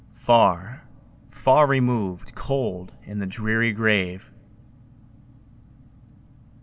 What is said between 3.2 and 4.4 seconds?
dreary grave!